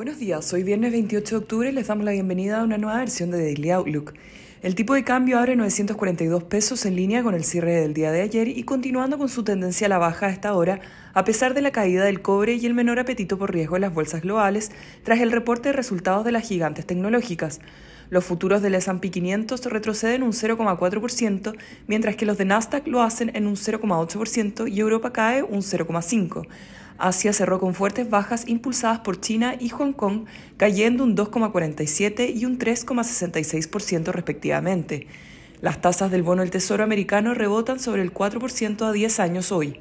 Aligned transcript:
Buenos 0.00 0.18
días, 0.18 0.50
hoy 0.54 0.62
viernes 0.62 0.92
28 0.92 1.34
de 1.34 1.42
octubre 1.42 1.72
les 1.72 1.88
damos 1.88 2.06
la 2.06 2.12
bienvenida 2.12 2.58
a 2.58 2.64
una 2.64 2.78
nueva 2.78 2.96
versión 2.96 3.30
de 3.30 3.36
Daily 3.36 3.70
Outlook. 3.70 4.14
El 4.62 4.74
tipo 4.74 4.94
de 4.94 5.04
cambio 5.04 5.38
abre 5.38 5.56
942 5.56 6.44
pesos 6.44 6.86
en 6.86 6.96
línea 6.96 7.22
con 7.22 7.34
el 7.34 7.44
cierre 7.44 7.74
del 7.74 7.92
día 7.92 8.10
de 8.10 8.22
ayer 8.22 8.48
y 8.48 8.62
continuando 8.62 9.18
con 9.18 9.28
su 9.28 9.44
tendencia 9.44 9.88
a 9.88 9.90
la 9.90 9.98
baja 9.98 10.28
a 10.28 10.30
esta 10.30 10.54
hora, 10.54 10.80
a 11.12 11.24
pesar 11.24 11.52
de 11.52 11.60
la 11.60 11.70
caída 11.70 12.02
del 12.02 12.22
cobre 12.22 12.54
y 12.54 12.64
el 12.64 12.72
menor 12.72 12.98
apetito 12.98 13.36
por 13.36 13.52
riesgo 13.52 13.76
en 13.76 13.82
las 13.82 13.92
bolsas 13.92 14.22
globales 14.22 14.70
tras 15.04 15.20
el 15.20 15.32
reporte 15.32 15.68
de 15.68 15.74
resultados 15.74 16.24
de 16.24 16.32
las 16.32 16.48
gigantes 16.48 16.86
tecnológicas. 16.86 17.60
Los 18.08 18.24
futuros 18.24 18.62
del 18.62 18.76
S&P 18.76 19.10
500 19.10 19.66
retroceden 19.66 20.22
un 20.22 20.32
0,4%, 20.32 21.54
mientras 21.88 22.16
que 22.16 22.24
los 22.24 22.38
de 22.38 22.46
Nasdaq 22.46 22.86
lo 22.86 23.02
hacen 23.02 23.30
en 23.34 23.46
un 23.46 23.56
0,8% 23.56 24.66
y 24.66 24.80
Europa 24.80 25.12
cae 25.12 25.42
un 25.42 25.60
0,5%. 25.60 26.46
Asia 27.00 27.32
cerró 27.32 27.58
con 27.58 27.74
fuertes 27.74 28.10
bajas 28.10 28.46
impulsadas 28.46 29.00
por 29.00 29.20
China 29.20 29.54
y 29.58 29.70
Hong 29.70 29.92
Kong, 29.92 30.26
cayendo 30.56 31.04
un 31.04 31.16
2,47 31.16 32.34
y 32.36 32.44
un 32.44 32.58
3,66% 32.58 34.12
respectivamente. 34.12 35.06
Las 35.60 35.80
tasas 35.80 36.10
del 36.10 36.22
bono 36.22 36.42
del 36.42 36.50
Tesoro 36.50 36.84
americano 36.84 37.34
rebotan 37.34 37.80
sobre 37.80 38.02
el 38.02 38.12
4% 38.14 38.86
a 38.86 38.92
10 38.92 39.20
años 39.20 39.52
hoy. 39.52 39.80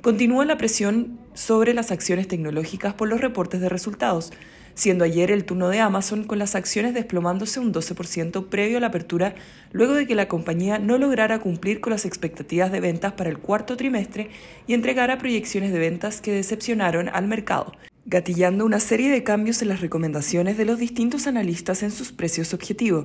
Continúa 0.00 0.44
la 0.44 0.56
presión 0.58 1.18
sobre 1.34 1.74
las 1.74 1.90
acciones 1.90 2.28
tecnológicas 2.28 2.94
por 2.94 3.08
los 3.08 3.20
reportes 3.20 3.60
de 3.60 3.68
resultados, 3.68 4.32
siendo 4.74 5.04
ayer 5.04 5.30
el 5.30 5.44
turno 5.44 5.68
de 5.68 5.80
Amazon 5.80 6.24
con 6.24 6.38
las 6.38 6.54
acciones 6.54 6.94
desplomándose 6.94 7.60
un 7.60 7.72
12% 7.72 8.46
previo 8.48 8.78
a 8.78 8.80
la 8.80 8.88
apertura, 8.88 9.34
luego 9.72 9.94
de 9.94 10.06
que 10.06 10.14
la 10.14 10.28
compañía 10.28 10.78
no 10.78 10.98
lograra 10.98 11.40
cumplir 11.40 11.80
con 11.80 11.92
las 11.92 12.04
expectativas 12.04 12.72
de 12.72 12.80
ventas 12.80 13.12
para 13.12 13.30
el 13.30 13.38
cuarto 13.38 13.76
trimestre 13.76 14.30
y 14.66 14.74
entregara 14.74 15.18
proyecciones 15.18 15.72
de 15.72 15.78
ventas 15.78 16.20
que 16.20 16.32
decepcionaron 16.32 17.08
al 17.08 17.26
mercado, 17.26 17.72
gatillando 18.06 18.64
una 18.64 18.80
serie 18.80 19.10
de 19.10 19.22
cambios 19.22 19.62
en 19.62 19.68
las 19.68 19.80
recomendaciones 19.80 20.56
de 20.56 20.64
los 20.64 20.78
distintos 20.78 21.26
analistas 21.26 21.82
en 21.82 21.90
sus 21.90 22.12
precios 22.12 22.54
objetivo. 22.54 23.04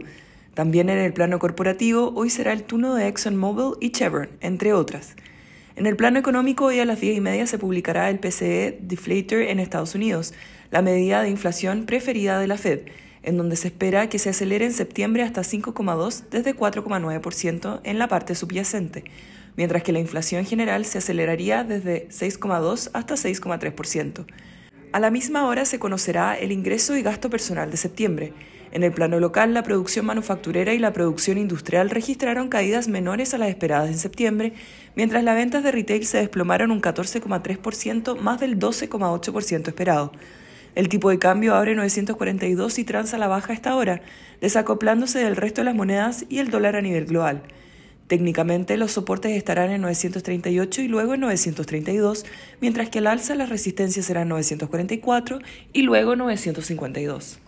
También 0.53 0.89
en 0.89 0.97
el 0.97 1.13
plano 1.13 1.37
corporativo, 1.37 2.13
hoy 2.15 2.29
será 2.29 2.51
el 2.53 2.63
turno 2.63 2.95
de 2.95 3.07
ExxonMobil 3.07 3.77
y 3.79 3.91
Chevron, 3.91 4.29
entre 4.41 4.73
otras. 4.73 5.15
En 5.77 5.85
el 5.85 5.95
plano 5.95 6.17
económico, 6.17 6.65
hoy 6.65 6.79
a 6.79 6.85
las 6.85 6.99
10 6.99 7.17
y 7.17 7.21
media 7.21 7.45
se 7.45 7.59
publicará 7.59 8.09
el 8.09 8.17
PCE 8.17 8.79
Deflator 8.81 9.43
en 9.43 9.59
Estados 9.59 9.93
Unidos, 9.93 10.33
la 10.71 10.81
medida 10.81 11.21
de 11.21 11.29
inflación 11.29 11.85
preferida 11.85 12.39
de 12.39 12.47
la 12.47 12.57
Fed, 12.57 12.81
en 13.23 13.37
donde 13.37 13.55
se 13.55 13.67
espera 13.67 14.09
que 14.09 14.19
se 14.19 14.29
acelere 14.29 14.65
en 14.65 14.73
septiembre 14.73 15.23
hasta 15.23 15.41
5,2 15.41 16.23
desde 16.31 16.55
4,9% 16.55 17.81
en 17.83 17.99
la 17.99 18.07
parte 18.07 18.35
subyacente, 18.35 19.03
mientras 19.55 19.83
que 19.83 19.91
la 19.91 19.99
inflación 19.99 20.45
general 20.45 20.85
se 20.85 20.99
aceleraría 20.99 21.63
desde 21.63 22.07
6,2 22.09 22.89
hasta 22.93 23.15
6,3%. 23.15 24.25
A 24.93 24.99
la 24.99 25.11
misma 25.11 25.45
hora 25.45 25.65
se 25.65 25.79
conocerá 25.79 26.37
el 26.37 26.51
ingreso 26.51 26.95
y 26.95 27.01
gasto 27.01 27.29
personal 27.29 27.69
de 27.69 27.77
septiembre. 27.77 28.33
En 28.71 28.83
el 28.83 28.91
plano 28.91 29.19
local, 29.19 29.53
la 29.53 29.63
producción 29.63 30.05
manufacturera 30.05 30.73
y 30.73 30.79
la 30.79 30.93
producción 30.93 31.37
industrial 31.37 31.89
registraron 31.89 32.47
caídas 32.47 32.87
menores 32.87 33.33
a 33.33 33.37
las 33.37 33.49
esperadas 33.49 33.89
en 33.89 33.97
septiembre, 33.97 34.53
mientras 34.95 35.23
las 35.23 35.35
ventas 35.35 35.63
de 35.63 35.71
retail 35.71 36.05
se 36.05 36.19
desplomaron 36.19 36.71
un 36.71 36.81
14,3% 36.81 38.17
más 38.19 38.39
del 38.39 38.57
12,8% 38.57 39.67
esperado. 39.67 40.11
El 40.77 40.89
tipo 40.89 41.09
de 41.09 41.17
cambio 41.17 41.55
abre 41.55 41.73
942 41.73 42.77
y 42.77 42.83
transa 42.83 43.17
la 43.17 43.27
baja 43.27 43.51
a 43.51 43.55
esta 43.55 43.75
hora, 43.75 44.03
desacoplándose 44.41 45.17
del 45.17 45.35
resto 45.35 45.61
de 45.61 45.65
las 45.65 45.73
monedas 45.73 46.25
y 46.29 46.37
el 46.37 46.51
dólar 46.51 46.75
a 46.75 46.81
nivel 46.81 47.05
global. 47.05 47.41
Técnicamente 48.05 48.77
los 48.77 48.91
soportes 48.91 49.31
estarán 49.31 49.71
en 49.71 49.81
938 49.81 50.83
y 50.83 50.87
luego 50.87 51.15
en 51.15 51.21
932, 51.21 52.27
mientras 52.61 52.89
que 52.89 52.99
al 52.99 53.07
alza 53.07 53.33
las 53.33 53.49
resistencias 53.49 54.05
serán 54.05 54.29
944 54.29 55.39
y 55.73 55.81
luego 55.81 56.15
952. 56.15 57.39